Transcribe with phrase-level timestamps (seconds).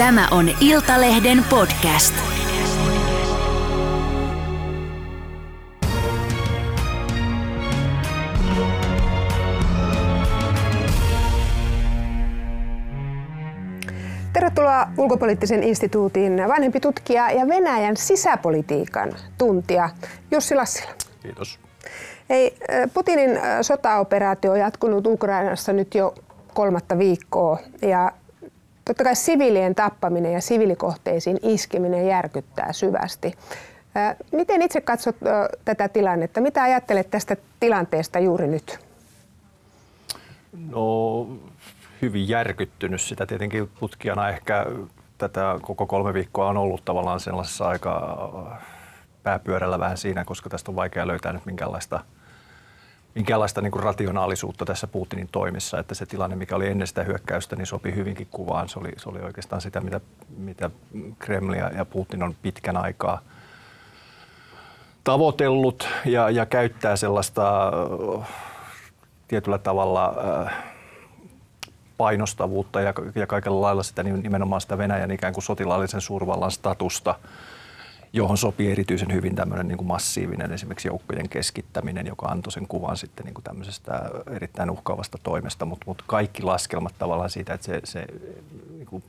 [0.00, 2.14] Tämä on Iltalehden podcast.
[14.32, 19.90] Tervetuloa ulkopoliittisen instituutin vanhempi tutkija ja Venäjän sisäpolitiikan tuntija
[20.30, 20.90] Jussi Lassila.
[21.22, 21.58] Kiitos.
[22.30, 22.56] Ei,
[22.94, 23.30] Putinin
[23.62, 26.14] sotaoperaatio on jatkunut Ukrainassa nyt jo
[26.54, 28.12] kolmatta viikkoa ja
[28.90, 33.34] totta kai siviilien tappaminen ja siviilikohteisiin iskeminen järkyttää syvästi.
[34.32, 35.16] Miten itse katsot
[35.64, 36.40] tätä tilannetta?
[36.40, 38.78] Mitä ajattelet tästä tilanteesta juuri nyt?
[40.70, 41.26] No
[42.02, 44.66] hyvin järkyttynyt sitä tietenkin tutkijana ehkä
[45.18, 48.28] tätä koko kolme viikkoa on ollut tavallaan sellaisessa aika
[49.22, 52.00] pääpyörällä vähän siinä, koska tästä on vaikea löytää nyt minkäänlaista,
[53.14, 57.56] minkäänlaista niin kuin rationaalisuutta tässä Putinin toimissa, että se tilanne, mikä oli ennen sitä hyökkäystä,
[57.56, 58.68] niin sopi hyvinkin kuvaan.
[58.68, 60.00] Se oli, se oli oikeastaan sitä, mitä,
[60.36, 60.70] mitä
[61.18, 63.20] Kreml ja Putin on pitkän aikaa
[65.04, 67.72] tavoitellut ja, ja käyttää sellaista
[69.28, 70.14] tietyllä tavalla
[70.46, 70.64] äh,
[71.96, 77.14] painostavuutta ja, ja kaikella lailla sitä nimenomaan sitä Venäjän ikään kuin sotilaallisen suurvallan statusta,
[78.12, 82.96] johon sopii erityisen hyvin tämmöinen niin kuin massiivinen esimerkiksi joukkojen keskittäminen, joka antoi sen kuvan
[82.96, 87.80] sitten niin kuin tämmöisestä erittäin uhkaavasta toimesta, mutta, mutta kaikki laskelmat tavallaan siitä, että se,
[87.84, 88.06] se
[88.70, 89.02] niin kuin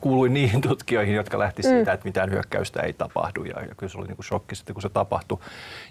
[0.00, 1.68] kuului niihin tutkijoihin, jotka lähti mm.
[1.68, 3.44] siitä, että mitään hyökkäystä ei tapahdu.
[3.44, 5.38] Ja, ja kyllä se oli niin kuin shokki sitten, kun se tapahtui.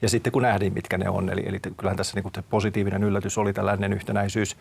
[0.01, 1.29] Ja sitten kun nähtiin, mitkä ne on.
[1.29, 4.57] Eli, eli kyllähän tässä niin kuin positiivinen yllätys oli tällainen yhtenäisyys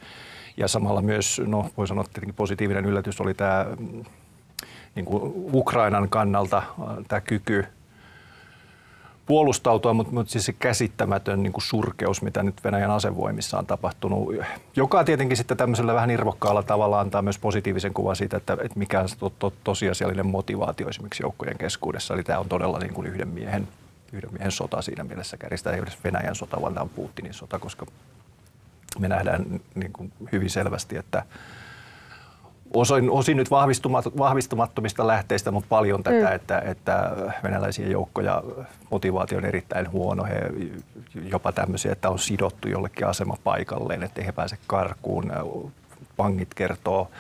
[0.57, 3.67] ja samalla myös, no voi sanoa tietenkin positiivinen yllätys oli tämä
[4.97, 6.63] niin kuin Ukrainan kannalta
[7.09, 7.67] tämä kyky
[9.27, 14.35] puolustautua, mutta, mutta siis se käsittämätön niin kuin surkeus, mitä nyt Venäjän asevoimissa on tapahtunut,
[14.77, 19.01] joka tietenkin sitten tämmöisellä vähän irvokkaalla tavalla antaa myös positiivisen kuvan siitä, että, että mikä
[19.01, 22.15] on to, to, tosiasiallinen motivaatio esimerkiksi joukkojen keskuudessa.
[22.15, 23.69] Eli tämä on todella niin kuin yhden miehen,
[24.13, 27.59] yhden miehen sota siinä mielessä kärjistä, ei edes Venäjän sota, vaan tämä on Putinin sota,
[27.59, 27.87] koska
[28.99, 31.23] me nähdään niin kuin hyvin selvästi, että
[32.75, 33.51] osin, osin nyt
[34.19, 36.35] vahvistumattomista lähteistä, mutta paljon tätä, mm.
[36.35, 37.11] että, että
[37.43, 38.43] venäläisiä joukkoja
[38.91, 40.25] motivaatio on erittäin huono.
[40.25, 40.41] He
[41.31, 45.33] jopa tämmöisiä, että on sidottu jollekin asemapaikalleen, että he pääse karkuun.
[46.17, 47.11] Pangit kertoo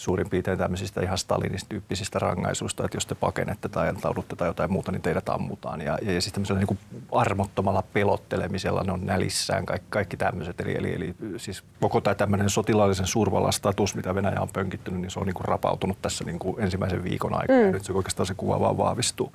[0.00, 4.92] suurin piirtein tämmöisistä ihan Stalinist-tyyppisistä rangaisuista, että jos te pakenette tai antaudutte tai jotain muuta,
[4.92, 5.80] niin teidät ammutaan.
[5.80, 6.78] Ja, ja, ja siis tämmöisellä niin kuin
[7.12, 10.60] armottomalla pelottelemisella ne on nälissään kaikki, kaikki tämmöiset.
[10.60, 15.10] Eli, eli, eli siis koko tämä tämmöinen sotilaallisen suurvallan status, mitä Venäjä on pönkittynyt, niin
[15.10, 17.58] se on niin kuin rapautunut tässä niin kuin ensimmäisen viikon aikana.
[17.58, 17.66] Mm.
[17.66, 19.32] Ja nyt se oikeastaan se kuva vaan vahvistuu.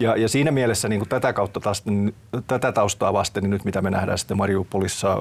[0.00, 1.84] Ja, ja siinä mielessä niin kuin tätä kautta taas,
[2.46, 5.16] tätä taustaa vasten, niin nyt mitä me nähdään sitten Mariupolissa,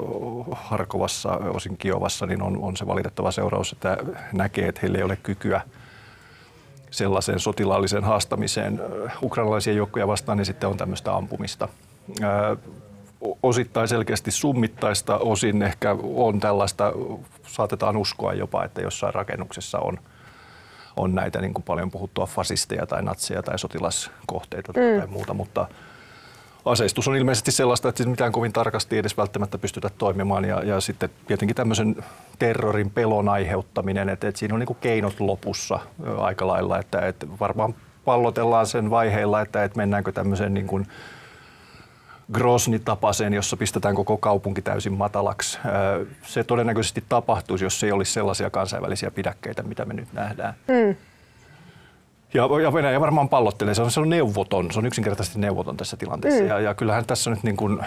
[0.52, 3.98] Harkovassa, osin Kiovassa, niin on, on se valitettava seuraus, että
[4.34, 5.62] näkee, että heillä ei ole kykyä
[6.92, 8.82] sellaiseen sotilaalliseen haastamiseen
[9.22, 11.68] ukrainalaisia joukkoja vastaan, niin sitten on tämmöistä ampumista.
[12.22, 12.56] Ää,
[13.44, 16.94] osittain selkeästi summittaista, osin ehkä on tällaista,
[17.48, 19.98] saatetaan uskoa jopa, että jossain rakennuksessa on–
[20.98, 25.00] on näitä niin kuin paljon puhuttua fasisteja tai natseja tai sotilaskohteita mm.
[25.00, 25.68] tai muuta, mutta
[26.66, 31.10] aseistus on ilmeisesti sellaista, että mitään kovin tarkasti edes välttämättä pystytä toimimaan ja, ja sitten
[31.28, 31.96] tietenkin tämmöisen
[32.40, 35.80] terrorin pelon aiheuttaminen, että, että siinä on niin kuin keinot lopussa
[36.18, 37.76] aika lailla, että, että varmaan
[38.06, 40.88] pallotellaan sen vaiheilla, että, että mennäänkö tämmöiseen niin kuin
[42.32, 45.60] Grosni-tapaiseen, jossa pistetään koko kaupunki täysin matalaksi.
[46.22, 50.54] Se todennäköisesti tapahtuisi, jos ei olisi sellaisia kansainvälisiä pidäkkeitä, mitä me nyt nähdään.
[50.68, 50.96] Mm.
[52.34, 53.74] Ja, ja Venäjä varmaan pallottelee.
[53.74, 56.42] Se on, se on neuvoton, se on yksinkertaisesti neuvoton tässä tilanteessa.
[56.42, 56.48] Mm.
[56.48, 57.80] Ja, ja kyllähän tässä nyt niin kuin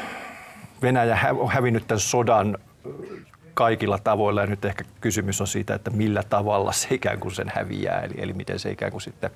[0.82, 2.58] Venäjä on hävinnyt tämän sodan
[3.54, 7.52] kaikilla tavoilla ja nyt ehkä kysymys on siitä, että millä tavalla se ikään kuin sen
[7.54, 9.30] häviää, eli, eli miten se ikään kuin sitten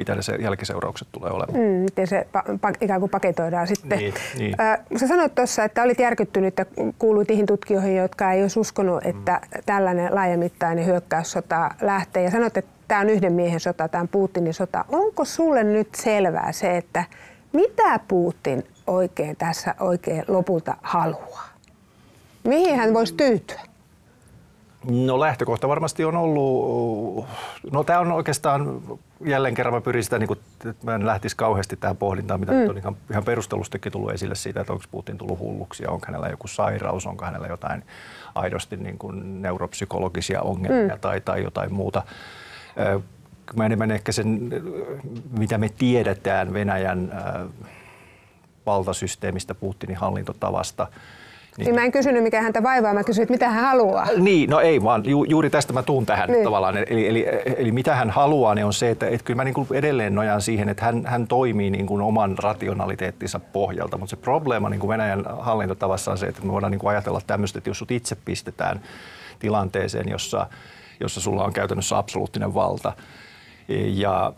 [0.00, 1.58] mitä ne se jälkiseuraukset tulee olemaan.
[1.58, 3.98] Mm, miten se pa- pa- ikään kuin paketoidaan sitten.
[3.98, 4.60] Niin, niin.
[4.60, 6.64] Äh, sä sanoit tuossa, että olit järkyttynyt ja
[6.98, 9.62] kuuluit niihin tutkijoihin, jotka ei olisi uskonut, että mm.
[9.66, 12.22] tällainen laajamittainen hyökkäyssota lähtee.
[12.22, 14.84] Ja sanoit, että tämä on yhden miehen sota, tämä on Putinin sota.
[14.88, 17.04] Onko sulle nyt selvää se, että
[17.52, 21.48] mitä Putin oikein tässä oikein lopulta haluaa?
[22.44, 23.60] Mihin hän voisi tyytyä?
[24.84, 27.26] No lähtökohta varmasti on ollut,
[27.72, 28.82] no tämä on oikeastaan
[29.24, 30.38] jälleen kerran mä pyrin sitä, niin kuin,
[30.70, 32.58] että mä en lähtisi kauheasti tähän pohdintaan, mitä mm.
[32.58, 36.06] nyt on ihan, ihan perustelustikin tullut esille siitä, että onko Putin tullut hulluksi ja onko
[36.06, 37.82] hänellä joku sairaus, onko hänellä jotain
[38.34, 41.00] aidosti niin kuin neuropsykologisia ongelmia mm.
[41.00, 42.02] tai, tai jotain muuta.
[43.56, 44.50] Mä enemmän ehkä sen,
[45.38, 47.12] mitä me tiedetään Venäjän
[48.66, 50.86] valtasysteemistä, Putinin hallintotavasta–
[51.56, 51.64] Niin.
[51.64, 54.06] niin mä en kysynyt mikä häntä vaivaa, mä kysyin, mitä hän haluaa.
[54.16, 56.44] Niin, no ei vaan, ju, juuri tästä mä tuun tähän niin.
[56.44, 56.76] tavallaan.
[56.76, 57.26] Eli, eli,
[57.56, 60.42] eli, mitä hän haluaa, niin on se, että, että kyllä mä niin kuin edelleen nojaan
[60.42, 64.88] siihen, että hän, hän toimii niin kuin oman rationaliteettinsa pohjalta, mutta se probleema niin kuin
[64.88, 68.16] Venäjän hallintotavassa on se, että me voidaan niin kuin ajatella tämmöistä, että jos sut itse
[68.24, 68.80] pistetään
[69.38, 70.46] tilanteeseen, jossa,
[71.00, 72.92] jossa sulla on käytännössä absoluuttinen valta
[73.94, 74.32] ja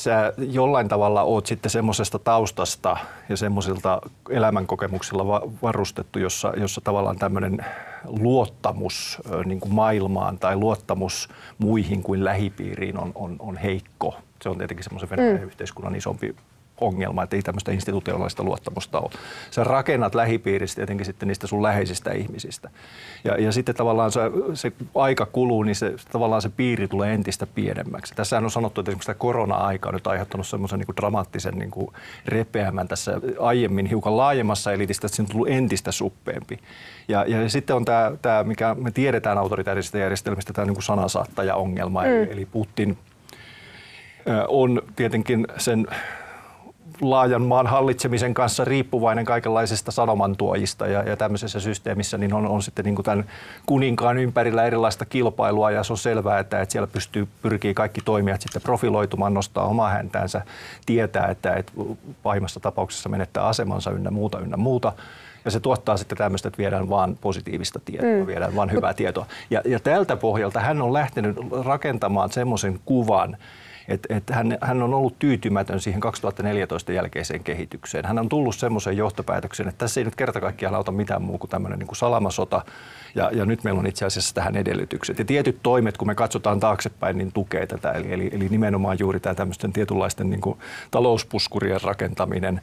[0.00, 2.96] sä jollain tavalla oot sitten semmoisesta taustasta
[3.28, 7.58] ja semmoisilta elämänkokemuksilla varustettu, jossa, jossa tavallaan tämmöinen
[8.04, 14.14] luottamus niin kuin maailmaan tai luottamus muihin kuin lähipiiriin on, on, on heikko.
[14.42, 15.46] Se on tietenkin semmoisen Venäjän mm.
[15.46, 16.36] yhteiskunnan isompi
[16.80, 19.10] ongelma, että ei tämmöistä institutionaalista luottamusta ole.
[19.50, 22.70] Sä rakennat lähipiiristä jotenkin sitten niistä sun läheisistä ihmisistä.
[23.24, 24.20] Ja, ja sitten tavallaan se,
[24.54, 28.14] se aika kuluu, niin se, tavallaan se piiri tulee entistä pienemmäksi.
[28.14, 31.88] Tässä on sanottu, että esimerkiksi tämä korona-aika on nyt aiheuttanut semmoisen niin dramaattisen niin kuin
[32.26, 36.58] repeämän tässä aiemmin hiukan laajemmassa elitistä, että siinä on tullut entistä suppeempi.
[37.08, 42.02] Ja, ja sitten on tämä, tämä, mikä me tiedetään autoritäärisistä järjestelmistä, tämä niin kuin sanasaattaja-ongelma,
[42.02, 42.08] mm.
[42.08, 42.98] eli, eli Putin
[44.48, 45.86] on tietenkin sen
[47.00, 52.84] laajan maan hallitsemisen kanssa riippuvainen kaikenlaisista sanomantuojista ja, ja tämmöisessä systeemissä niin on, on sitten
[52.84, 53.24] niin kuin tämän
[53.66, 58.40] kuninkaan ympärillä erilaista kilpailua ja se on selvää, että, että siellä pystyy, pyrkii kaikki toimijat
[58.40, 60.42] sitten profiloitumaan, nostaa omaa häntäänsä,
[60.86, 61.72] tietää, että, että
[62.22, 64.92] pahimmassa tapauksessa menettää asemansa ynnä muuta ynnä muuta.
[65.44, 68.26] Ja se tuottaa sitten tämmöistä, että viedään vaan positiivista tietoa, mm.
[68.26, 69.26] viedään vaan hyvää tietoa.
[69.50, 73.36] Ja, ja tältä pohjalta hän on lähtenyt rakentamaan semmoisen kuvan,
[73.88, 78.06] että et hän, hän on ollut tyytymätön siihen 2014 jälkeiseen kehitykseen.
[78.06, 81.50] Hän on tullut semmoiseen johtopäätökseen, että tässä ei nyt kerta kaikkiaan auta mitään muu kuin
[81.50, 82.64] tämmöinen niin kuin salamasota,
[83.14, 85.18] ja, ja nyt meillä on itse asiassa tähän edellytykset.
[85.18, 89.20] Ja tietyt toimet, kun me katsotaan taaksepäin, niin tukee tätä, eli, eli, eli nimenomaan juuri
[89.20, 90.58] tämä tämmöisten tietynlaisten niin kuin
[90.90, 92.60] talouspuskurien rakentaminen,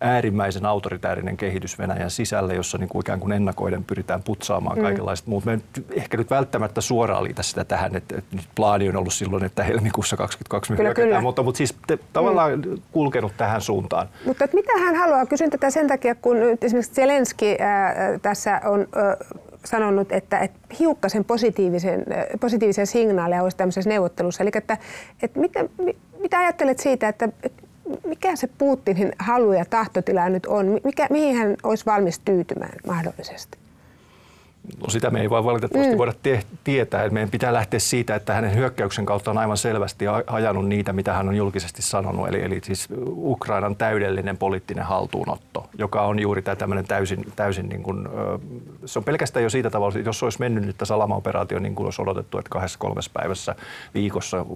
[0.00, 4.82] äärimmäisen autoritäärinen kehitys Venäjän sisällä, jossa niin kuin ikään kuin ennakoiden pyritään putsaamaan mm.
[4.82, 5.44] kaikenlaiset muut.
[5.44, 5.60] Me
[5.90, 9.62] ehkä nyt välttämättä suoraan liitä sitä tähän, että, että nyt plaani on ollut silloin, että
[9.62, 11.20] helmikuussa 2022 kyllä, kyllä.
[11.20, 12.78] mutta, mutta siis te, tavallaan mm.
[12.92, 14.08] kulkenut tähän suuntaan.
[14.26, 15.26] Mutta että mitä hän haluaa?
[15.26, 19.16] Kysyn tätä sen takia, kun esimerkiksi Zelenski ää, tässä on ää,
[19.64, 22.04] sanonut, että, että hiukkasen positiivisen,
[22.40, 24.42] positiivisia signaaleja olisi tämmöisessä neuvottelussa.
[24.42, 24.76] Eli että,
[25.22, 25.64] että mitä,
[26.18, 27.59] mitä ajattelet siitä, että, että
[28.06, 30.80] mikä se Putinin halu ja tahtotila nyt on?
[30.84, 33.59] Mikä, mihin hän olisi valmis tyytymään mahdollisesti?
[34.82, 35.98] No sitä me ei vaan valitettavasti mm.
[35.98, 37.02] voida te- tietää.
[37.02, 41.12] Että meidän pitää lähteä siitä, että hänen hyökkäyksen kautta on aivan selvästi ajanut niitä, mitä
[41.12, 42.28] hän on julkisesti sanonut.
[42.28, 47.82] Eli, eli siis Ukrainan täydellinen poliittinen haltuunotto, joka on juuri tämä tämmöinen täysin, täysin niin
[47.82, 48.08] kuin,
[48.84, 52.02] se on pelkästään jo siitä tavalla, että jos olisi mennyt nyt salama-operaatio niin kuin olisi
[52.02, 53.54] odotettu, että kahdessa kolmessa päivässä
[53.94, 54.46] viikossa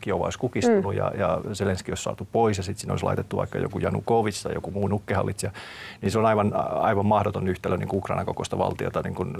[0.00, 0.98] Kiova olisi kukistunut mm.
[0.98, 4.54] ja, ja Zelenski olisi saatu pois ja sitten siinä olisi laitettu vaikka joku Janukovic tai
[4.54, 5.52] joku muu nukkehallitsija,
[6.02, 9.39] niin se on aivan, aivan mahdoton yhtälö niin kuin Ukrainan kokoista valtiota niin kuin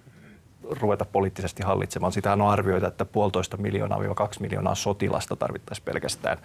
[0.81, 2.11] ruveta poliittisesti hallitsemaan.
[2.11, 6.37] Sitä on arvioita, että puolitoista miljoonaa kaksi miljoonaa sotilasta tarvittaisiin pelkästään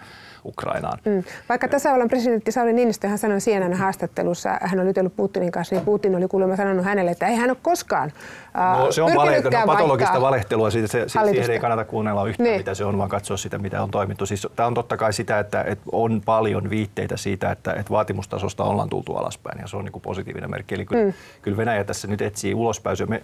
[0.45, 0.99] Ukrainaan.
[1.05, 1.23] Mm.
[1.49, 5.85] Vaikka tasavallan presidentti Sauli Niinistö hän sanoi CNN haastattelussa, hän on jutellut Putinin kanssa, niin
[5.85, 8.11] Putin oli kuulemma sanonut hänelle, että ei hän ole koskaan
[8.59, 12.49] äh, no, se on vale, no, patologista valehtelua, siitä se, siihen ei kannata kuunnella yhtään,
[12.49, 12.57] niin.
[12.57, 14.25] mitä se on, vaan katsoa sitä, mitä on toimittu.
[14.25, 18.63] Siis, tämä on totta kai sitä, että, että on paljon viitteitä siitä, että, että vaatimustasosta
[18.63, 20.75] ollaan tultu alaspäin, ja se on niin kuin positiivinen merkki.
[20.75, 21.13] Eli kyllä, mm.
[21.41, 23.05] kyllä Venäjä tässä nyt etsii ulospääsyä.
[23.05, 23.23] Me,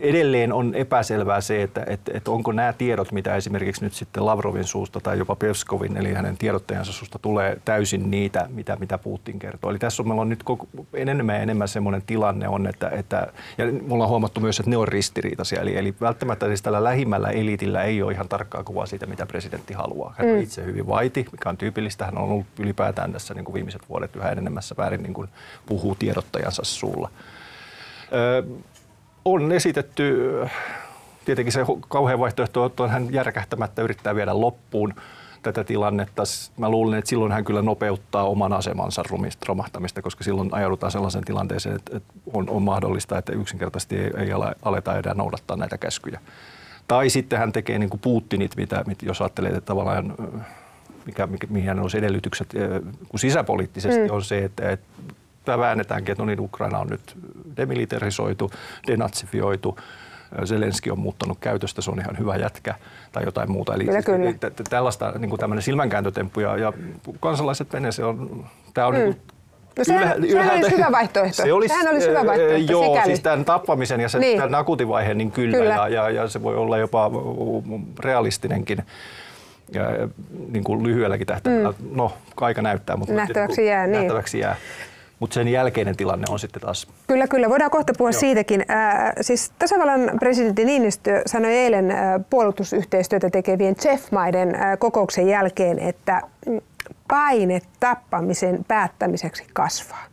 [0.00, 4.64] edelleen on epäselvää se, että, että, että onko nämä tiedot, mitä esimerkiksi nyt sitten Lavrovin
[4.64, 9.70] suusta tai jopa Pevskovin, eli hänen tiedottajansa suusta tulee täysin niitä, mitä, mitä Putin kertoo.
[9.70, 13.32] Eli tässä on, meillä on nyt koko, enemmän ja enemmän semmoinen tilanne on, että, että
[13.58, 15.60] ja me ollaan huomattu myös, että ne on ristiriitaisia.
[15.60, 19.74] Eli, eli välttämättä siis tällä lähimmällä eliitillä ei ole ihan tarkkaa kuvaa siitä, mitä presidentti
[19.74, 20.14] haluaa.
[20.18, 20.42] Hän on mm.
[20.42, 22.04] itse hyvin vaiti, mikä on tyypillistä.
[22.04, 25.28] Hän on ollut ylipäätään tässä niin kuin viimeiset vuodet yhä enemmässä väärin niin kuin
[25.66, 27.10] puhuu tiedottajansa suulla.
[28.12, 28.42] Öö,
[29.26, 30.32] on esitetty,
[31.24, 34.94] tietenkin se kauhean vaihtoehto on, että hän järkähtämättä yrittää viedä loppuun
[35.42, 36.22] tätä tilannetta.
[36.58, 39.02] Mä luulen, että silloin hän kyllä nopeuttaa oman asemansa
[39.48, 42.00] romahtamista, koska silloin ajaudutaan sellaiseen tilanteeseen, että,
[42.32, 44.30] on, on mahdollista, että yksinkertaisesti ei, ei
[44.62, 46.20] aleta enää noudattaa näitä käskyjä.
[46.88, 50.14] Tai sitten hän tekee niin kuin Putinit, mitä, jos ajattelee, että tavallaan
[51.06, 52.48] mikä, mikä, mihin hän olisi edellytykset
[53.08, 54.14] kun sisäpoliittisesti mm.
[54.14, 54.86] on se, että, että
[55.46, 57.16] väännetäänkin, että no niin, Ukraina on nyt
[57.56, 58.50] demilitarisoitu,
[58.86, 59.78] denatsifioitu,
[60.44, 62.74] Zelenski on muuttanut käytöstä, se on ihan hyvä jätkä
[63.12, 63.74] tai jotain muuta.
[63.74, 64.50] Eli kyllä, siis, kyllä.
[64.70, 66.72] tällaista niin kuin tämmöinen silmänkääntötemppu ja, ja
[67.20, 69.00] kansalaiset menee, se on, tämä on mm.
[69.00, 69.36] niin kuin,
[69.78, 71.42] No sehän, ylhä, sehän olisi hyvä vaihtoehto.
[71.42, 73.06] Se olisi, sehän olisi hyvä vaihtoehto Joo, sikäli.
[73.06, 74.38] siis tämän tappamisen ja sen, niin.
[74.38, 75.56] tämän akuutivaiheen, niin kyllä.
[75.56, 75.74] kyllä.
[75.74, 77.10] Ja, ja, ja se voi olla jopa
[78.00, 78.78] realistinenkin
[79.72, 79.84] ja,
[80.52, 81.70] niin kuin lyhyelläkin tähtäimellä.
[81.70, 81.88] Mm.
[81.92, 83.86] No, aika näyttää, mutta nähtäväksi jää.
[83.86, 84.00] Niin.
[84.00, 84.56] Nähtäväksi jää.
[85.20, 86.86] Mutta sen jälkeinen tilanne on sitten taas...
[87.06, 87.50] Kyllä, kyllä.
[87.50, 88.20] Voidaan kohta puhua Joo.
[88.20, 88.64] siitäkin.
[88.70, 91.98] Äh, siis tasavallan presidentti Niinistö sanoi eilen äh,
[92.30, 96.60] puolustusyhteistyötä tekevien Jeff-maiden äh, kokouksen jälkeen, että mm,
[97.08, 100.04] paine tappamisen päättämiseksi kasvaa.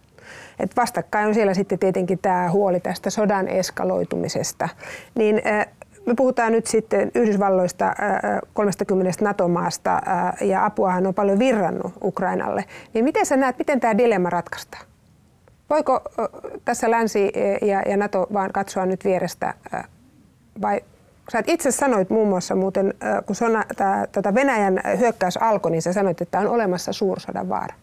[0.59, 4.69] Et vastakkain on siellä sitten tietenkin tämä huoli tästä sodan eskaloitumisesta.
[5.15, 5.67] Niin äh,
[6.05, 7.95] me puhutaan nyt sitten Yhdysvalloista
[8.53, 12.65] 30 äh, NATO-maasta äh, ja apuahan on paljon virrannut Ukrainalle.
[12.93, 14.85] Niin miten sä näet, miten tämä dilemma ratkaistaan?
[15.73, 16.01] Voiko
[16.65, 19.53] tässä länsi ja, ja NATO vaan katsoa nyt vierestä
[20.61, 20.81] vai
[21.31, 22.93] Sä itse sanoit muun muassa muuten,
[23.25, 27.75] kun sona, tää, tota Venäjän hyökkäys alkoi, niin sä sanoit, että on olemassa suursodan vaara.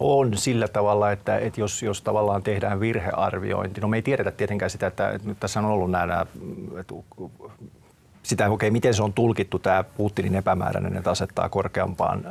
[0.00, 4.70] On sillä tavalla, että, että jos, jos tavallaan tehdään virhearviointi, no me ei tiedetä tietenkään
[4.70, 6.26] sitä, että, että nyt tässä on ollut nämä, nämä
[6.80, 6.94] että
[8.22, 12.24] sitä, okei, okay, miten se on tulkittu tämä Putinin epämääräinen, että asettaa korkeampaan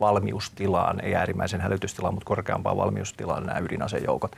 [0.00, 4.36] valmiustilaan, ei äärimmäisen hälytystilaan, mutta korkeampaan valmiustilaan nämä ydinasejoukot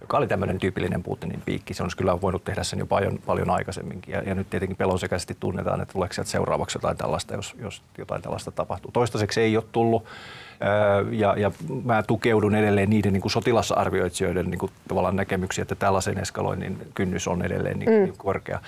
[0.00, 1.74] joka oli tämmöinen tyypillinen Putinin piikki.
[1.74, 4.12] Se olisi kyllä voinut tehdä sen jo paljon, paljon aikaisemminkin.
[4.12, 8.22] Ja, ja nyt tietenkin pelonsekäisesti tunnetaan, että tuleeko sieltä seuraavaksi jotain tällaista, jos, jos jotain
[8.22, 8.92] tällaista tapahtuu.
[8.92, 10.04] Toistaiseksi ei ole tullut.
[11.10, 11.50] Ja, ja
[11.84, 17.28] mä tukeudun edelleen niiden niin kuin sotilasarvioitsijoiden niin kuin tavallaan näkemyksiä, että tällaisen eskaloinnin kynnys
[17.28, 18.04] on edelleen niin, mm.
[18.04, 18.60] niin korkea.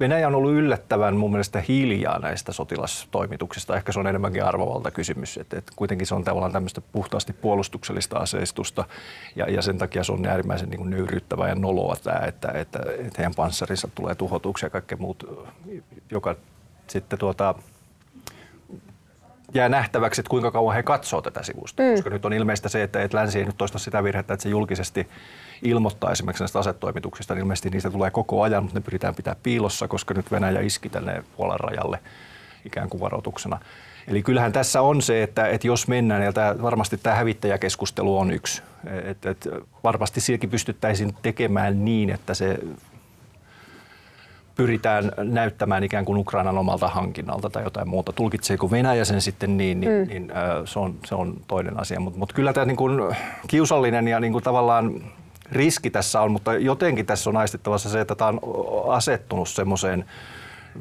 [0.00, 3.76] Venäjä on ollut yllättävän mun mielestä hiljaa näistä sotilastoimituksista.
[3.76, 5.36] Ehkä se on enemmänkin arvovalta kysymys.
[5.38, 8.84] Että, että kuitenkin se on tavallaan tämmöistä puhtaasti puolustuksellista aseistusta
[9.36, 13.18] ja, ja sen takia se on äärimmäisen niin nöyryyttävää ja noloa tämä, että, että, että
[13.18, 15.24] heidän panssarinsa tulee tuhotuksi ja kaikkea muut,
[16.10, 16.36] joka
[16.86, 17.54] sitten tuota,
[19.54, 21.82] jää nähtäväksi, että kuinka kauan he katsoo tätä sivusta.
[21.82, 21.90] Mm.
[21.90, 24.48] Koska nyt on ilmeistä se, että, että länsi ei nyt toista sitä virhettä, että se
[24.48, 25.08] julkisesti
[25.62, 29.88] ilmoittaa esimerkiksi näistä asetoimituksista, niin ilmeisesti niistä tulee koko ajan, mutta ne pyritään pitää piilossa,
[29.88, 31.98] koska nyt Venäjä iski tänne Puolan rajalle
[32.64, 33.60] ikään kuin varoituksena.
[34.08, 38.30] Eli kyllähän tässä on se, että, että jos mennään, ja tämä, varmasti tämä hävittäjäkeskustelu on
[38.30, 38.62] yksi,
[39.04, 39.50] että, että
[39.84, 42.58] varmasti silläkin pystyttäisiin tekemään niin, että se
[44.56, 48.12] pyritään näyttämään ikään kuin Ukrainan omalta hankinnalta tai jotain muuta.
[48.12, 50.08] Tulkitseeko Venäjä sen sitten niin, niin, mm.
[50.08, 52.00] niin äh, se, on, se on toinen asia.
[52.00, 53.16] Mutta mut kyllä tämä niin kuin
[53.48, 55.02] kiusallinen ja niin kuin tavallaan
[55.52, 58.40] riski tässä on, mutta jotenkin tässä on aistittavassa se, että tämä on
[58.94, 60.04] asettunut semmoiseen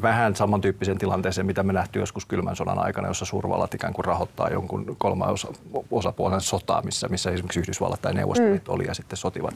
[0.01, 4.49] vähän samantyyppiseen tilanteeseen, mitä me nähtiin joskus kylmän sodan aikana, jossa suurvallat ikään kuin rahoittaa
[4.49, 5.47] jonkun kolman osa,
[5.91, 8.75] osapuolen sotaa, missä, missä esimerkiksi Yhdysvallat tai Neuvostoliitto mm.
[8.75, 9.55] oli ja sitten sotivat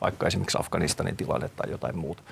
[0.00, 2.22] vaikka esimerkiksi Afganistanin tilanne tai jotain muuta.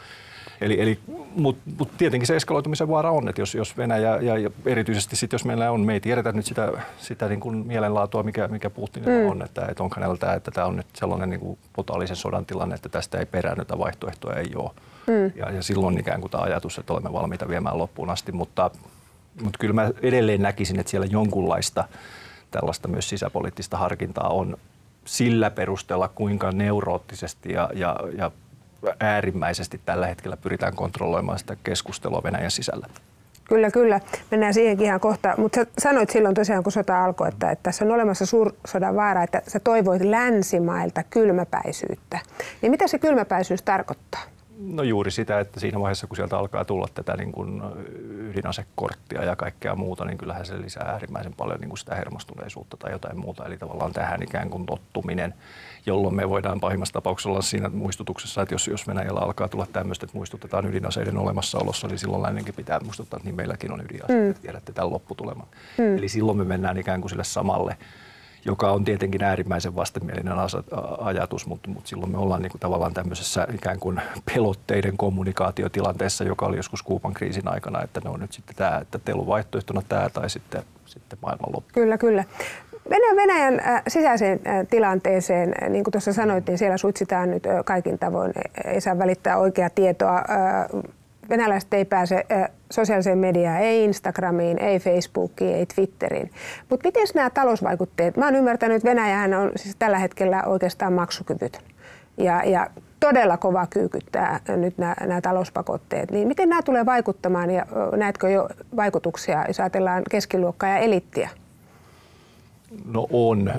[0.61, 0.99] Eli, eli,
[1.37, 5.35] Mutta mut tietenkin se eskaloitumisen vaara on, että jos, jos Venäjä ja, ja erityisesti sitten
[5.35, 9.25] jos meillä on, me ei tiedetä nyt sitä, sitä niin kuin mielenlaatua, mikä, mikä Putinilla
[9.25, 9.31] mm.
[9.31, 12.47] on, että, että onko hänellä tämä, että tämä on nyt sellainen niin kuin totaalisen sodan
[12.47, 14.71] tilanne, että tästä ei peräännytä vaihtoehtoja ei ole.
[15.07, 15.33] Mm.
[15.37, 18.71] Ja, ja silloin ikään kuin tämä ajatus, että olemme valmiita viemään loppuun asti, mutta,
[19.43, 21.85] mutta kyllä mä edelleen näkisin, että siellä jonkunlaista
[22.51, 24.57] tällaista myös sisäpoliittista harkintaa on
[25.05, 28.31] sillä perusteella, kuinka neuroottisesti ja, ja, ja
[29.01, 32.87] äärimmäisesti tällä hetkellä pyritään kontrolloimaan sitä keskustelua Venäjän sisällä.
[33.45, 34.01] Kyllä, kyllä.
[34.31, 35.35] Mennään siihenkin ihan kohta.
[35.37, 39.43] Mutta sanoit silloin tosiaan, kun sota alkoi, että, että tässä on olemassa suursodan vaara, että
[39.49, 42.19] sä toivoit länsimailta kylmäpäisyyttä.
[42.63, 44.21] Niin mitä se kylmäpäisyys tarkoittaa?
[44.61, 47.63] No juuri sitä, että siinä vaiheessa kun sieltä alkaa tulla tätä niin kuin
[48.31, 52.93] ydinasekorttia ja kaikkea muuta, niin kyllähän se lisää äärimmäisen paljon niin kuin sitä hermostuneisuutta tai
[52.93, 53.47] jotain muuta.
[53.47, 55.35] Eli tavallaan tähän ikään kuin tottuminen,
[55.87, 60.07] jolloin me voidaan pahimmassa tapauksessa olla siinä muistutuksessa, että jos, jos Venäjällä alkaa tulla tämmöistä,
[60.07, 64.43] että muistutetaan ydinaseiden olemassaolossa, niin silloin lännenkin pitää muistuttaa, että niin meilläkin on ydinaseet, mm.
[64.43, 65.47] tiedätte tämän lopputuleman.
[65.79, 65.99] Mm.
[65.99, 67.77] Eli silloin me mennään ikään kuin sille samalle
[68.45, 70.35] joka on tietenkin äärimmäisen vastenmielinen
[70.99, 74.01] ajatus, mutta, mutta silloin me ollaan niin kuin tavallaan tämmöisessä ikään kuin
[74.35, 78.99] pelotteiden kommunikaatiotilanteessa, joka oli joskus Kuupan kriisin aikana, että ne on nyt sitten tämä, että
[78.99, 81.71] teillä on vaihtoehtona tämä tai sitten, sitten maailmanloppu.
[81.73, 82.25] Kyllä, kyllä.
[82.91, 88.33] Venäjän, Venäjän sisäiseen tilanteeseen, niin kuin tuossa sanoit, niin siellä suitsitaan nyt kaikin tavoin.
[88.65, 90.25] Ei saa välittää oikeaa tietoa
[91.31, 92.27] venäläiset ei pääse
[92.71, 96.31] sosiaaliseen mediaan, ei Instagramiin, ei Facebookiin, ei Twitteriin.
[96.71, 98.17] Mutta miten nämä talousvaikutteet?
[98.17, 101.59] Mä oon ymmärtänyt, että Venäjähän on siis tällä hetkellä oikeastaan maksukyvyt.
[102.19, 102.67] Ja, ja
[103.01, 106.11] todella kova kyykyttää nyt nämä, nämä talouspakotteet.
[106.11, 111.29] Niin miten nämä tulee vaikuttamaan ja näetkö jo vaikutuksia, jos ajatellaan keskiluokkaa ja elittiä?
[112.85, 113.53] No on.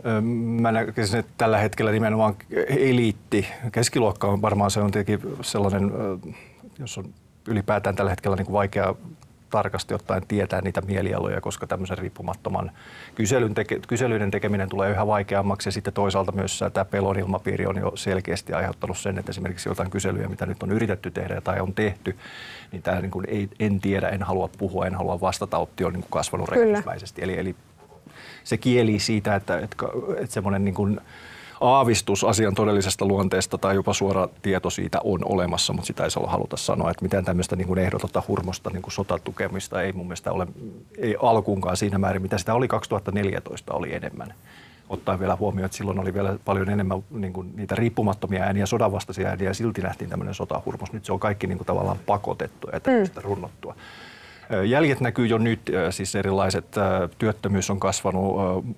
[0.62, 2.36] Mä näkisin, että tällä hetkellä nimenomaan
[2.68, 5.92] eliitti, keskiluokka on varmaan se on tietenkin sellainen,
[6.80, 7.06] jos on
[7.48, 8.96] ylipäätään tällä hetkellä niin kuin vaikea
[9.52, 12.72] tarkasti ottaen tietää niitä mielialoja, koska tämmöisen riippumattoman
[13.16, 15.68] kyselyn teke, kyselyiden tekeminen tulee yhä vaikeammaksi.
[15.68, 19.90] Ja sitten toisaalta myös tämä pelon ilmapiiri on jo selkeästi aiheuttanut sen, että esimerkiksi jotain
[19.90, 22.16] kyselyjä, mitä nyt on yritetty tehdä tai on tehty,
[22.72, 25.94] niin tämä niin kuin ei, en tiedä, en halua puhua, en halua vastata, optio on
[25.94, 27.24] niin kuin kasvanut räjähdysmäisesti.
[27.24, 27.56] Eli, eli
[28.44, 29.76] se kieli siitä, että, että,
[30.18, 31.02] että semmoinen niin kuin
[31.62, 36.28] aavistus asian todellisesta luonteesta tai jopa suora tieto siitä on olemassa, mutta sitä ei saa
[36.28, 40.32] haluta sanoa, että mitään tämmöistä niin kuin ehdotonta hurmosta niin kuin sotatukemista ei mun mielestä
[40.32, 40.48] ole
[40.98, 44.34] ei alkuunkaan siinä määrin, mitä sitä oli 2014 oli enemmän
[44.90, 49.28] ottaen vielä huomioon, että silloin oli vielä paljon enemmän niin kuin niitä riippumattomia ääniä, sodanvastaisia
[49.28, 50.94] ääniä ja silti nähtiin tämmöinen sotahurmos.
[50.94, 53.24] Nyt se on kaikki niin kuin tavallaan pakotettu ja tämmöistä mm.
[53.24, 53.76] runnottua.
[54.66, 56.66] Jäljet näkyy jo nyt, siis erilaiset
[57.18, 58.36] työttömyys on kasvanut,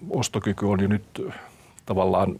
[0.09, 1.33] ostokyky on jo nyt
[1.85, 2.39] tavallaan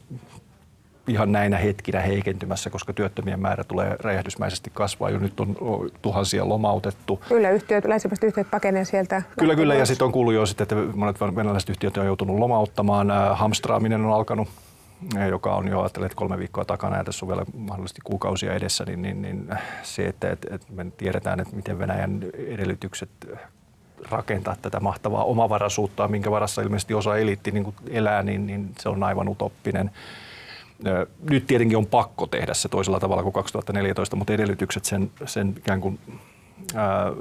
[1.08, 5.10] ihan näinä hetkinä heikentymässä, koska työttömien määrä tulee räjähdysmäisesti kasvaa.
[5.10, 5.56] Jo nyt on
[6.02, 7.22] tuhansia lomautettu.
[7.28, 9.22] Kyllä, yhtiöt, länsimaiset yhtiöt pakenee sieltä.
[9.40, 9.76] Kyllä, kyllä.
[9.76, 13.08] Ja sitten on kuullut jo, sitten, että monet venäläiset yhtiöt on joutunut lomauttamaan.
[13.34, 14.48] Hamstraaminen on alkanut
[15.30, 19.02] joka on jo ajatellut kolme viikkoa takana ja tässä on vielä mahdollisesti kuukausia edessä, niin,
[19.02, 19.50] niin, niin
[19.84, 23.10] se, että, että, että me tiedetään, että miten Venäjän edellytykset
[24.10, 29.04] rakentaa tätä mahtavaa omavaraisuutta, minkä varassa ilmeisesti osa eliitti niin elää, niin, niin se on
[29.04, 29.92] aivan utoppinen.
[31.30, 35.82] Nyt tietenkin on pakko tehdä se toisella tavalla kuin 2014, mutta edellytykset sen, sen ikään
[35.82, 36.00] kuin,
[36.76, 37.12] ää,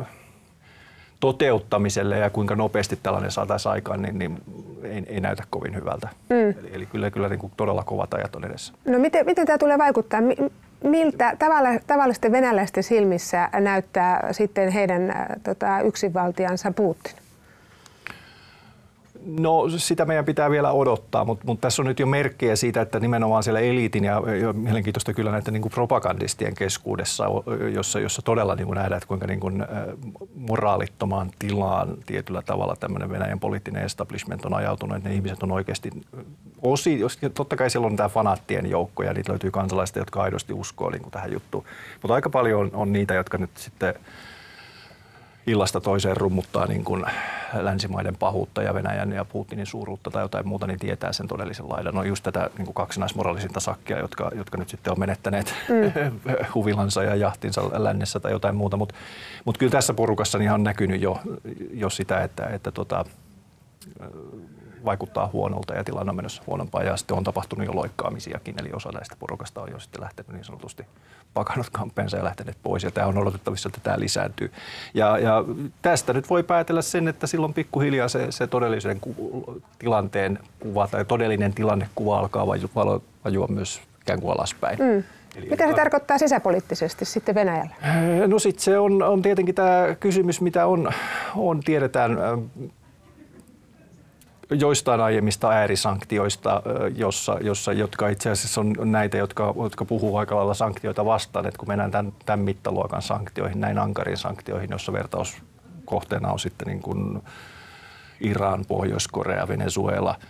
[1.20, 4.38] toteuttamiselle ja kuinka nopeasti tällainen saataisiin aikaan, niin, niin
[4.82, 6.08] ei, ei näytä kovin hyvältä.
[6.30, 6.50] Mm.
[6.58, 8.72] Eli, eli kyllä, kyllä niin kuin todella kovat ajat on edessä.
[8.84, 10.20] No miten, miten tämä tulee vaikuttaa?
[10.82, 11.36] Miltä
[11.86, 17.21] tavallisten venäläisten silmissä näyttää sitten heidän tota, yksinvaltiansa Putin?
[19.26, 23.00] No sitä meidän pitää vielä odottaa, mutta, mutta tässä on nyt jo merkkejä siitä, että
[23.00, 27.24] nimenomaan siellä eliitin ja, ja mielenkiintoista kyllä näiden niin kuin propagandistien keskuudessa,
[27.74, 29.64] jossa, jossa todella niin kuin nähdään, että kuinka niin kuin,
[30.34, 35.90] moraalittomaan tilaan tietyllä tavalla tämmöinen Venäjän poliittinen establishment on ajautunut, että ne ihmiset on oikeasti
[36.62, 37.00] osi,
[37.34, 41.02] totta kai siellä on tämä fanaattien joukko ja niitä löytyy kansalaista, jotka aidosti uskoo niin
[41.02, 41.64] kuin tähän juttuun,
[42.02, 43.94] mutta aika paljon on, on niitä, jotka nyt sitten
[45.46, 47.04] illasta toiseen rummuttaa niin kuin
[47.60, 51.94] länsimaiden pahuutta ja Venäjän ja Putinin suuruutta tai jotain muuta, niin tietää sen todellisen laidan.
[51.94, 56.20] No just tätä niin kuin kaksinaismoraalisinta sakkia, jotka, jotka nyt sitten on menettäneet mm.
[56.54, 58.76] huvilansa ja jahtinsa lännessä tai jotain muuta.
[58.76, 58.94] Mutta
[59.44, 61.20] mut kyllä tässä porukassa niin on näkynyt jo,
[61.72, 63.04] jo sitä, että, että tota,
[64.84, 68.90] vaikuttaa huonolta ja tilanne on menossa huonompaa ja sitten on tapahtunut jo loikkaamisiakin, eli osa
[68.92, 70.86] näistä porukasta on jo sitten lähtenyt niin sanotusti
[71.34, 74.52] pakannut kamppeensa ja lähteneet pois ja tämä on odotettavissa, että tämä lisääntyy.
[74.94, 75.44] Ja, ja
[75.82, 81.04] tästä nyt voi päätellä sen, että silloin pikkuhiljaa se, se todellisen ku, tilanteen kuva tai
[81.04, 84.78] todellinen tilannekuva alkaa vajua, vajua myös ikään kuin alaspäin.
[84.78, 85.04] Mm.
[85.36, 87.74] Eli mitä se tarkoittaa sisäpoliittisesti sitten Venäjällä?
[88.26, 90.90] No sitten se on, on tietenkin tämä kysymys, mitä on,
[91.36, 92.18] on tiedetään
[94.54, 96.62] joistain aiemmista äärisanktioista,
[96.96, 101.58] jossa, jossa, jotka itse asiassa on näitä, jotka, jotka puhuu aika lailla sanktioita vastaan, että
[101.58, 107.22] kun mennään tämän, tämän mittaluokan sanktioihin, näin ankarin sanktioihin, jossa vertauskohteena on sitten niin kuin
[108.20, 110.14] Iran, Pohjois-Korea, Venezuela–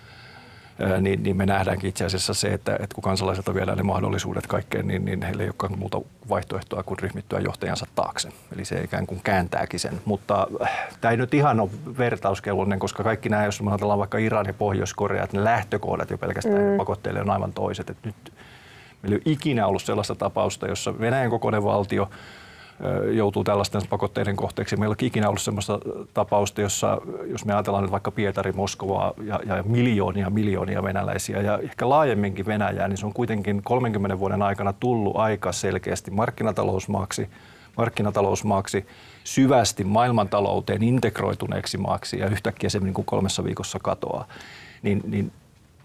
[1.00, 4.86] niin, niin me nähdäänkin itse asiassa se, että, että kun kansalaisilta viedään ne mahdollisuudet kaikkeen,
[4.86, 8.28] niin, niin heillä ei olekaan muuta vaihtoehtoa kuin ryhmittyä johtajansa taakse.
[8.54, 10.00] Eli se ikään kuin kääntääkin sen.
[10.04, 10.46] Mutta
[11.00, 14.54] tämä ei nyt ihan ole vertauskelpoinen, koska kaikki nämä, jos me ajatellaan vaikka Iran ja
[14.54, 16.76] Pohjois-Korea, että ne lähtökohdat jo pelkästään mm.
[16.76, 17.90] pakotteille on aivan toiset.
[17.90, 18.32] Että nyt
[19.02, 22.10] meillä ei ole ikinä ollut sellaista tapausta, jossa Venäjän kokoinen valtio–
[23.12, 24.76] joutuu tällaisten pakotteiden kohteeksi.
[24.76, 25.78] Meillä ei ikinä ollut sellaista
[26.14, 31.58] tapausta, jossa jos me ajatellaan nyt vaikka Pietari, Moskovaa ja, ja miljoonia miljoonia venäläisiä ja
[31.58, 37.28] ehkä laajemminkin Venäjää, niin se on kuitenkin 30 vuoden aikana tullut aika selkeästi markkinatalousmaaksi,
[37.76, 38.86] markkinatalousmaaksi
[39.24, 44.28] syvästi maailmantalouteen integroituneeksi maaksi ja yhtäkkiä se niin kuin kolmessa viikossa katoaa.
[44.82, 45.32] Niin, niin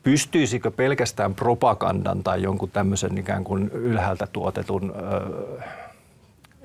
[0.04, 5.62] pystyisikö pelkästään propagandan tai jonkun tämmöisen ikään kuin ylhäältä tuotetun ö,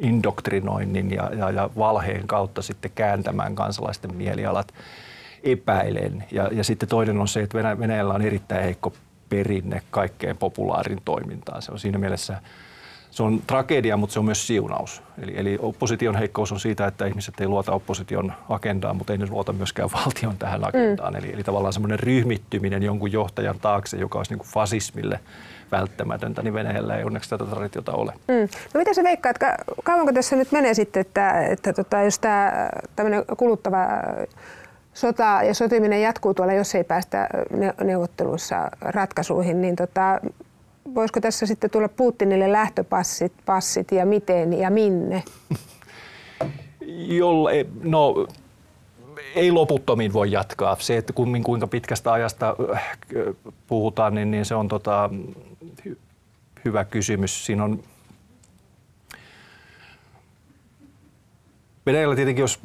[0.02, 4.74] indoktrinoinnin ja, ja, ja valheen kautta sitten kääntämään kansalaisten mielialat
[5.42, 6.24] epäilen.
[6.30, 8.92] Ja, ja sitten toinen on se, että Venäjällä on erittäin heikko
[9.28, 11.62] perinne kaikkeen populaarin toimintaan.
[11.62, 12.42] Se on siinä mielessä
[13.12, 15.02] se on tragedia, mutta se on myös siunaus.
[15.22, 19.26] Eli, eli opposition heikkous on siitä, että ihmiset ei luota opposition agendaan, mutta ei ne
[19.30, 21.12] luota myöskään valtion tähän agendaan.
[21.12, 21.18] Mm.
[21.18, 25.20] Eli, eli tavallaan semmoinen ryhmittyminen jonkun johtajan taakse, joka olisi niin kuin fasismille
[25.72, 28.12] välttämätöntä, niin Venäjällä ei onneksi tätä traditiota ole.
[28.28, 28.48] Mm.
[28.74, 32.70] No mitä se veikkaa, että kauanko tässä nyt menee sitten, että, että tota, jos tämä
[32.96, 33.86] tämmöinen kuluttava
[34.94, 37.28] sota ja sotiminen jatkuu tuolla, jos ei päästä
[37.84, 40.20] neuvotteluissa ratkaisuihin, niin tota,
[40.94, 45.22] voisiko tässä sitten tulla Putinille lähtöpassit passit ja miten ja minne?
[47.06, 48.26] Jolle, no
[49.34, 50.76] ei loputtomiin voi jatkaa.
[50.78, 51.12] Se, että
[51.44, 52.96] kuinka pitkästä ajasta äh,
[53.66, 55.10] puhutaan, niin, niin se on tota,
[55.84, 55.98] hy,
[56.64, 57.46] hyvä kysymys.
[57.46, 57.82] Siinä on
[61.86, 62.60] Venäjällä tietenkin, jos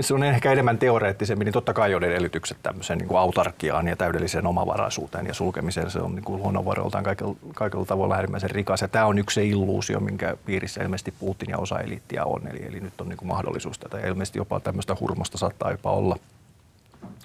[0.00, 3.96] se on ehkä enemmän teoreettisemmin, niin totta kai on edellytykset tämmöiseen niin kuin autarkiaan ja
[3.96, 5.90] täydelliseen omavaraisuuteen ja sulkemiseen.
[5.90, 8.80] Se on niin kuin luonnonvaroiltaan kaikilla, kaikilla tavoilla äärimmäisen rikas.
[8.80, 12.48] Ja tämä on yksi se illuusio, minkä piirissä ilmeisesti Putin ja osa eliittiä on.
[12.48, 13.98] Eli, eli nyt on niin kuin mahdollisuus tätä.
[13.98, 16.16] Ilmeisesti jopa tämmöistä hurmosta saattaa jopa olla.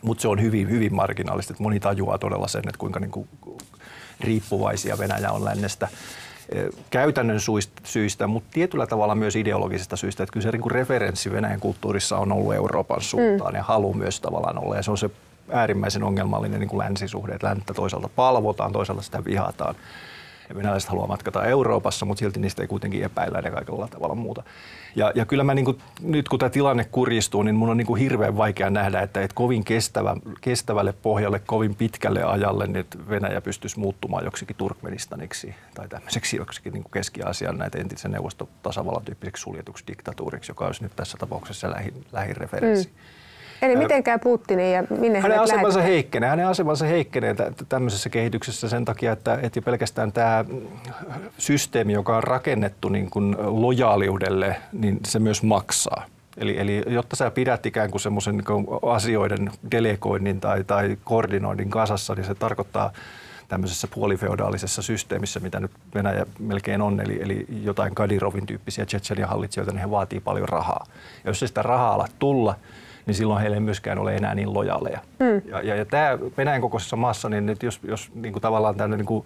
[0.01, 1.53] Mutta se on hyvin, hyvin marginaalista.
[1.59, 3.27] Moni tajuaa todella sen, että kuinka niin kuin
[4.19, 5.87] riippuvaisia Venäjä on lännestä
[6.89, 7.39] käytännön
[7.83, 10.23] syistä, mutta tietyllä tavalla myös ideologisista syistä.
[10.23, 13.57] Että kyllä se niin referenssi Venäjän kulttuurissa on ollut Euroopan suuntaan mm.
[13.57, 14.75] ja halu myös tavallaan olla.
[14.75, 15.09] Ja se on se
[15.51, 19.75] äärimmäisen ongelmallinen niin kuin länsisuhde, että länttä toisaalta palvotaan, toisaalta sitä vihataan
[20.55, 24.43] venäläiset haluaa matkata Euroopassa, mutta silti niistä ei kuitenkin epäillä ja kaikella tavalla muuta.
[24.95, 27.87] Ja, ja kyllä mä niin kuin, nyt kun tämä tilanne kurjistuu, niin mun on niin
[27.87, 33.41] kuin hirveän vaikea nähdä, että, että kovin kestävä, kestävälle pohjalle, kovin pitkälle ajalle niin Venäjä
[33.41, 40.51] pystyisi muuttumaan joksikin Turkmenistaniksi tai tämmöiseksi joksikin niin Keski-Aasian näitä entisen neuvostotasavallan tyyppiseksi suljetuksi diktatuuriksi,
[40.51, 42.87] joka olisi nyt tässä tapauksessa lähin, lähireferenssi.
[42.87, 42.95] Mm.
[43.61, 45.85] Eli miten käy Putinin ja minne hänen asemansa lähetetään?
[45.85, 46.29] heikkenee.
[46.29, 47.35] Hänen asemansa heikkenee
[47.69, 50.45] tämmöisessä kehityksessä sen takia, että, että pelkästään tämä
[51.37, 56.05] systeemi, joka on rakennettu niin kuin lojaaliudelle, niin se myös maksaa.
[56.37, 62.15] Eli, eli jotta sä pidät ikään kuin semmoisen niin asioiden delegoinnin tai, tai koordinoinnin kasassa,
[62.15, 62.91] niin se tarkoittaa
[63.47, 69.71] tämmöisessä puolifeodaalisessa systeemissä, mitä nyt Venäjä melkein on, eli, eli jotain Kadirovin tyyppisiä Tsetsenian hallitsijoita,
[69.71, 70.85] niin he vaatii paljon rahaa.
[71.23, 72.55] Ja jos ei sitä rahaa ala tulla,
[73.11, 74.99] niin silloin heille ei myöskään ole enää niin lojaaleja.
[75.19, 75.41] Mm.
[75.45, 78.97] Ja, ja, ja tämä Venäjän kokoisessa maassa, niin nyt jos, jos niin kuin tavallaan tällainen
[78.97, 79.25] niin kuin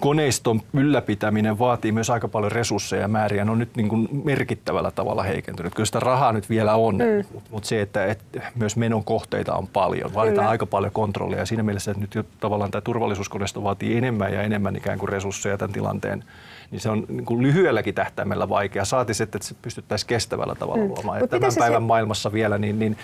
[0.00, 3.44] koneiston ylläpitäminen vaatii myös aika paljon resursseja ja määriä.
[3.44, 5.74] Ne on nyt niin kuin merkittävällä tavalla heikentynyt.
[5.74, 7.24] Kyllä sitä rahaa nyt vielä on, mm.
[7.34, 8.20] mutta mut se, että et
[8.54, 10.14] myös menon kohteita on paljon.
[10.14, 10.50] Vaaditaan Kyllä.
[10.50, 11.38] aika paljon kontrollia.
[11.38, 15.08] Ja siinä mielessä, että nyt jo tavallaan tämä turvallisuuskoneisto vaatii enemmän ja enemmän ikään kuin
[15.08, 16.24] resursseja tämän tilanteen
[16.70, 18.84] niin se on niin kuin lyhyelläkin tähtäimellä vaikea.
[18.84, 20.88] Saatis, että se pystyttäisiin kestävällä tavalla mm.
[20.88, 21.20] luomaan.
[21.20, 22.96] Ja tämän päivän se, maailmassa vielä, niin, niin...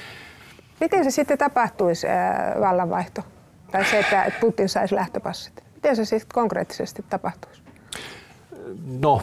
[0.81, 3.23] Miten se sitten tapahtuisi äh, vallanvaihto?
[3.71, 5.65] Tai se, että Putin saisi lähtöpassit?
[5.85, 7.63] Miten se sitten konkreettisesti tapahtuisi?
[9.03, 9.23] No,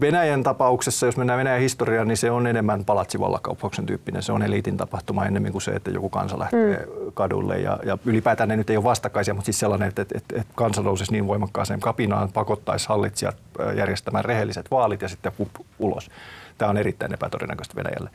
[0.00, 4.22] Venäjän tapauksessa, jos mennään Venäjän historiaan, niin se on enemmän palatsivallakauppauksen tyyppinen.
[4.22, 7.12] Se on eliitin tapahtuma enemmän kuin se, että joku kansa lähtee mm.
[7.14, 7.58] kadulle.
[7.58, 10.82] Ja, ja ylipäätään ne nyt ei ole vastakkaisia, mutta siis sellainen, että, että, että kansa
[10.82, 13.36] nousisi niin voimakkaaseen kapinaan, pakottaisi hallitsijat
[13.76, 16.10] järjestämään rehelliset vaalit ja sitten hup, ulos.
[16.58, 18.10] Tämä on erittäin epätodennäköistä Venäjälle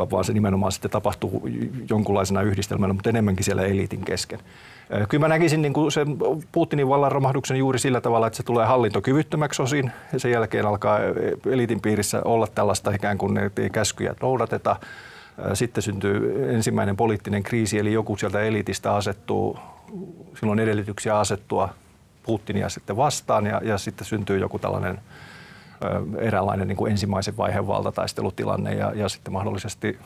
[0.00, 1.48] vaan se nimenomaan sitten tapahtuu
[1.90, 4.38] jonkunlaisena yhdistelmänä, mutta enemmänkin siellä eliitin kesken.
[5.08, 6.16] Kyllä mä näkisin niin kuin sen
[6.52, 10.98] Putinin vallanromahduksen juuri sillä tavalla, että se tulee hallintokyvyttömäksi osin sen jälkeen alkaa
[11.46, 14.76] eliitin piirissä olla tällaista ikään kuin ne käskyjä noudateta.
[15.54, 19.58] Sitten syntyy ensimmäinen poliittinen kriisi, eli joku sieltä elitistä asettuu,
[20.40, 21.68] silloin edellytyksiä asettua
[22.22, 24.98] Putinia sitten vastaan ja, ja sitten syntyy joku tällainen
[26.18, 29.98] eräänlainen niin kuin ensimmäisen vaiheen valtataistelutilanne ja, ja sitten mahdollisesti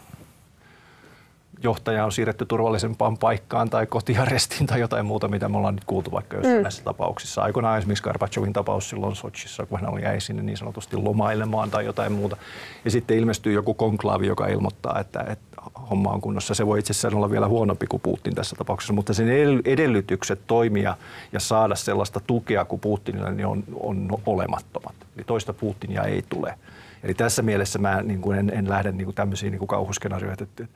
[1.63, 6.13] johtaja on siirretty turvallisempaan paikkaan tai kotiarestiin tai jotain muuta, mitä me ollaan nyt kuultu
[6.13, 6.63] vaikka jossain mm.
[6.63, 7.43] näissä tapauksissa.
[7.43, 11.85] Aikoinaan esimerkiksi Garbachevin tapaus silloin Sochissa, kun hän oli jäi sinne niin sanotusti lomailemaan tai
[11.85, 12.37] jotain muuta.
[12.85, 15.52] Ja sitten ilmestyy joku konklaavi, joka ilmoittaa, että, että
[15.91, 16.55] homma on kunnossa.
[16.55, 19.29] Se voi itse asiassa olla vielä huonompi kuin Putin tässä tapauksessa, mutta sen
[19.65, 20.97] edellytykset toimia
[21.33, 24.95] ja saada sellaista tukea kuin Putinilla niin on, on olemattomat.
[25.17, 26.55] Eli toista Putinia ei tule.
[27.03, 30.43] Eli tässä mielessä mä niin kuin en, en lähde niin kuin tämmöisiin niin kuin kauhuskenaarioihin,
[30.43, 30.67] että,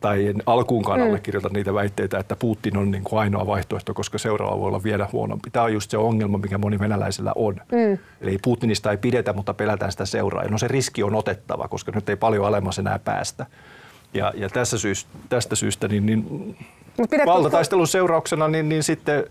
[0.00, 1.06] tai en alkuunkaan mm.
[1.06, 5.08] allekirjoita niitä väitteitä, että Putin on niin kuin ainoa vaihtoehto, koska seuraava voi olla vielä
[5.12, 5.50] huonompi.
[5.50, 7.54] Tämä on just se ongelma, mikä moni venäläisellä on.
[7.54, 7.98] Mm.
[8.20, 10.44] Eli Putinista ei pidetä, mutta pelätään sitä seuraa.
[10.44, 13.46] No se riski on otettava, koska nyt ei paljon alemmas enää päästä.
[14.14, 16.56] Ja, ja tässä syystä, tästä syystä niin, niin
[17.26, 19.24] valtataistelun seurauksena niin, niin sitten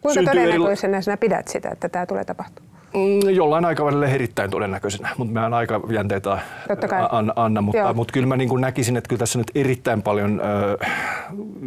[0.00, 2.74] Kuinka todennäköisenä sinä pidät sitä, että tämä tulee tapahtumaan?
[2.94, 6.38] Mm, jollain aikavälillä erittäin todennäköisenä, mutta mä en aikajänteitä
[7.10, 10.40] an, anna, mutta, mutta kyllä mä niin kuin näkisin, että kyllä tässä nyt erittäin paljon,
[10.80, 10.90] äh,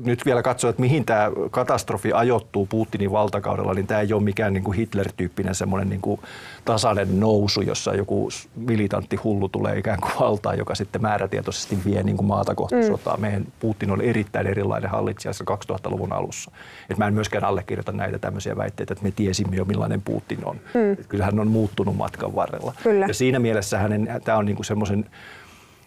[0.05, 4.53] nyt vielä katsoa, että mihin tämä katastrofi ajoittuu Putinin valtakaudella, niin tämä ei ole mikään
[4.53, 6.21] niin kuin Hitler-tyyppinen semmoinen niin kuin
[6.67, 12.17] tasainen nousu, jossa joku militantti hullu tulee ikään kuin valtaan, joka sitten määrätietoisesti vie niin
[12.17, 12.87] kuin maata kohti mm.
[12.87, 13.17] sotaa.
[13.17, 16.51] Meidän Putin on erittäin erilainen hallitsija 2000-luvun alussa.
[16.89, 20.55] Et mä en myöskään allekirjoita näitä tämmöisiä väitteitä, että me tiesimme jo millainen Putin on.
[20.55, 21.05] Mm.
[21.09, 22.73] kyllä hän on muuttunut matkan varrella.
[22.83, 23.05] Kyllä.
[23.05, 25.05] Ja siinä mielessä hänen, tämä on niin kuin semmoisen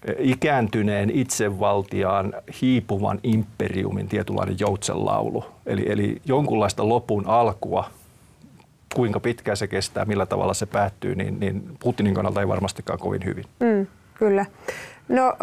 [0.04, 5.44] eh, ikääntyneen itsevaltiaan hiipuvan imperiumin tietynlainen joutsenlaulu.
[5.66, 7.90] Eli, eli jonkunlaista lopun alkua
[8.94, 13.24] kuinka pitkään se kestää, millä tavalla se päättyy, niin, niin Putinin kannalta ei varmastikaan kovin
[13.24, 13.44] hyvin.
[13.60, 14.46] Mm, kyllä.
[15.08, 15.36] No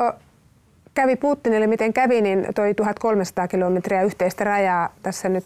[0.94, 5.46] kävi Putinille miten kävi, niin toi 1300 kilometriä yhteistä rajaa tässä nyt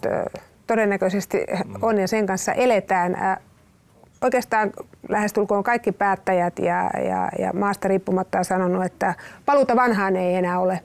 [0.68, 1.38] todennäköisesti
[1.82, 3.18] on ja sen kanssa eletään.
[4.22, 4.72] oikeastaan
[5.10, 10.60] lähestulkoon kaikki päättäjät ja, ja, ja maasta riippumatta on sanonut, että paluuta vanhaan ei enää
[10.60, 10.80] ole.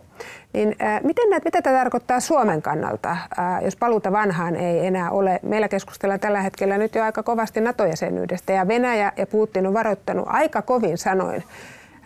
[0.57, 5.11] Niin, ää, miten näet, mitä tämä tarkoittaa Suomen kannalta, ää, jos paluuta vanhaan ei enää
[5.11, 5.40] ole?
[5.42, 10.25] Meillä keskustellaan tällä hetkellä nyt jo aika kovasti NATO-jäsenyydestä ja Venäjä ja Putin on varoittanut
[10.29, 11.45] aika kovin sanoin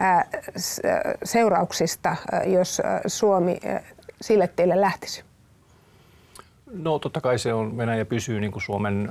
[0.00, 0.24] ää,
[1.24, 3.60] seurauksista, jos Suomi
[4.20, 5.24] sille teille lähtisi.
[6.72, 9.08] No totta kai se on, Venäjä pysyy niin kuin Suomen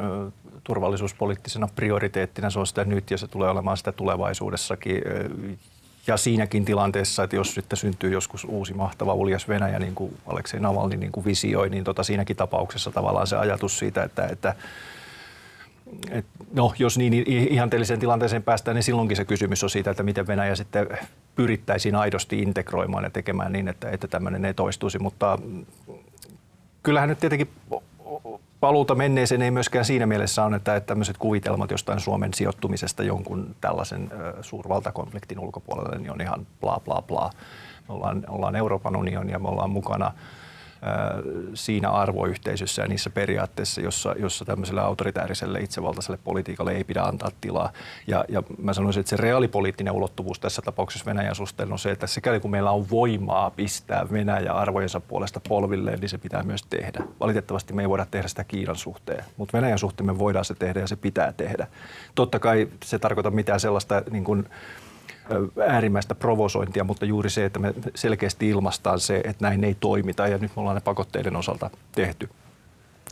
[0.63, 5.01] turvallisuuspoliittisena prioriteettina, se on sitä nyt ja se tulee olemaan sitä tulevaisuudessakin.
[6.09, 10.59] Ja siinäkin tilanteessa, että jos sitten syntyy joskus uusi mahtava uljas Venäjä, niin kuin Aleksei
[10.59, 14.55] Navalny niin kuin visioi, niin tota siinäkin tapauksessa tavallaan se ajatus siitä, että, että
[16.11, 20.27] et, no, jos niin ihanteelliseen tilanteeseen päästään, niin silloinkin se kysymys on siitä, että miten
[20.27, 20.87] Venäjä sitten
[21.35, 24.99] pyrittäisiin aidosti integroimaan ja tekemään niin, että, että tämmöinen ei toistuisi.
[24.99, 25.39] Mutta
[26.83, 27.49] kyllähän nyt tietenkin
[28.59, 34.11] paluuta menneeseen ei myöskään siinä mielessä on, että tämmöiset kuvitelmat jostain Suomen sijoittumisesta jonkun tällaisen
[34.41, 37.29] suurvaltakonfliktin ulkopuolelle niin on ihan bla bla bla.
[37.87, 40.11] Me ollaan, ollaan Euroopan unioni ja me ollaan mukana
[41.53, 47.71] siinä arvoyhteisössä ja niissä periaatteissa, jossa, jossa tämmöiselle autoritääriselle itsevaltaiselle politiikalle ei pidä antaa tilaa.
[48.07, 52.07] Ja, ja mä sanoisin, että se reaalipoliittinen ulottuvuus tässä tapauksessa Venäjän suhteen on se, että
[52.07, 57.03] sekä kun meillä on voimaa pistää Venäjä arvojensa puolesta polvilleen, niin se pitää myös tehdä.
[57.19, 60.79] Valitettavasti me ei voida tehdä sitä Kiinan suhteen, mutta Venäjän suhteen me voidaan se tehdä
[60.79, 61.67] ja se pitää tehdä.
[62.15, 64.49] Totta kai se tarkoittaa mitään sellaista niin kuin,
[65.67, 70.37] äärimmäistä provosointia, mutta juuri se, että me selkeästi ilmastaan se, että näin ei toimita ja
[70.37, 72.29] nyt me ollaan ne pakotteiden osalta tehty.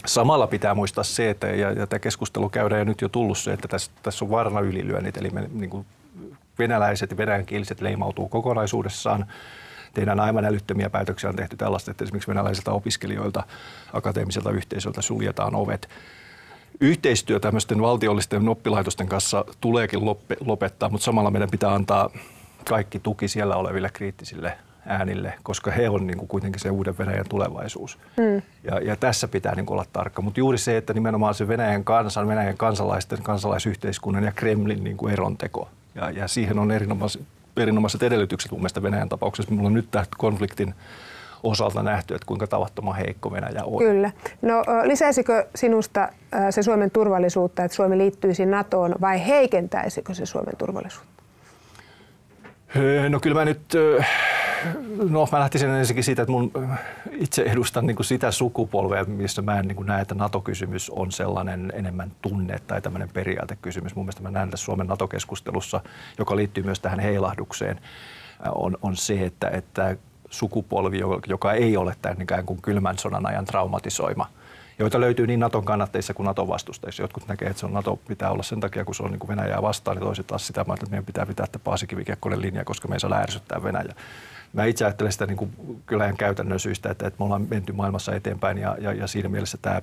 [0.05, 3.53] Samalla pitää muistaa se, että ja, ja tämä keskustelu käydään ja nyt jo tullut se,
[3.53, 5.85] että tässä, tässä on varna ylilyönnit, eli me, niin kuin
[6.59, 9.25] venäläiset ja venäjänkieliset leimautuu kokonaisuudessaan.
[9.93, 13.43] Tehdään aivan älyttömiä päätöksiä on tehty tällaista, että esimerkiksi venäläisiltä opiskelijoilta,
[13.93, 15.89] akateemiselta yhteisöltä suljetaan ovet
[16.81, 19.99] yhteistyö tämmöisten valtiollisten oppilaitosten kanssa tuleekin
[20.45, 22.09] lopettaa, mutta samalla meidän pitää antaa
[22.69, 27.25] kaikki tuki siellä oleville kriittisille äänille, koska he on niin kuin kuitenkin se uuden Venäjän
[27.29, 27.97] tulevaisuus.
[28.17, 28.41] Mm.
[28.63, 30.21] Ja, ja tässä pitää niin kuin olla tarkka.
[30.21, 35.13] Mutta juuri se, että nimenomaan se Venäjän kansan, Venäjän kansalaisten, kansalaisyhteiskunnan ja Kremlin niin kuin
[35.13, 35.69] eronteko.
[35.95, 37.21] Ja, ja siihen on erinomaiset,
[37.57, 39.51] erinomaiset edellytykset mun mielestä Venäjän tapauksessa.
[39.51, 40.73] Minulla on nyt tämä konfliktin
[41.43, 43.77] osalta nähty, että kuinka tavattoman heikko Venäjä on.
[43.77, 44.11] Kyllä.
[44.41, 46.09] No lisäisikö sinusta
[46.49, 51.23] se Suomen turvallisuutta, että Suomi liittyisi NATOon vai heikentäisikö se Suomen turvallisuutta?
[53.09, 53.61] No kyllä mä nyt,
[55.09, 56.51] no mä lähtisin ensinnäkin siitä, että mun
[57.11, 61.11] itse edustan niin kuin sitä sukupolvea, missä mä en niin kuin näe, että NATO-kysymys on
[61.11, 63.95] sellainen enemmän tunne tai tämmöinen periaatekysymys.
[63.95, 65.81] Mun mielestä mä näen tässä Suomen NATO-keskustelussa,
[66.19, 67.79] joka liittyy myös tähän heilahdukseen,
[68.55, 69.97] on, on se, että, että
[70.29, 74.29] sukupolvi, joka ei ole tämän ikään kuin kylmän sodan ajan traumatisoima,
[74.79, 77.03] joita löytyy niin Naton kannatteissa kuin Naton vastustajissa.
[77.03, 79.61] Jotkut näkee, että se on Nato pitää olla sen takia, kun se on niin Venäjää
[79.61, 82.99] vastaan, niin toiset taas sitä että meidän pitää pitää tämä paasikivikekkoinen linja, koska me ei
[82.99, 83.95] saa ärsyttää Venäjä.
[84.53, 87.73] Mä itse ajattelen sitä niin kuin kyllä ihan käytännön syistä, että, että me ollaan menty
[87.73, 89.81] maailmassa eteenpäin ja, ja, ja siinä mielessä tämä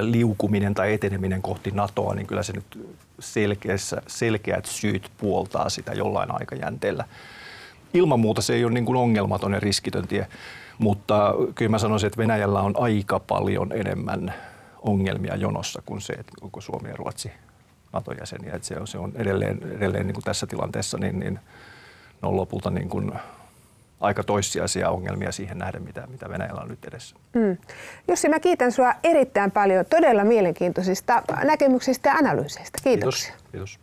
[0.00, 6.30] liukuminen tai eteneminen kohti NATOa, niin kyllä se nyt selkeässä, selkeät syyt puoltaa sitä jollain
[6.30, 7.04] aikajänteellä
[7.94, 10.26] ilman muuta se ei ole niin kuin ongelmaton ja riskitön tie,
[10.78, 14.34] mutta kyllä mä sanoisin, että Venäjällä on aika paljon enemmän
[14.82, 17.32] ongelmia jonossa kuin se, että onko Suomi ja Ruotsi
[17.92, 18.54] NATO-jäseniä.
[18.54, 21.34] Että se on, se on edelleen, edelleen niin kuin tässä tilanteessa, niin, niin
[22.22, 23.12] ne on lopulta niin kuin
[24.00, 27.16] aika toissijaisia ongelmia siihen nähden, mitä, mitä Venäjällä on nyt edessä.
[27.34, 27.56] Mm.
[28.08, 32.78] Jussi, mä kiitän sinua erittäin paljon todella mielenkiintoisista näkemyksistä ja analyyseistä.
[32.84, 33.32] Kiitoksia.
[33.32, 33.50] Kiitos.
[33.52, 33.81] Kiitos.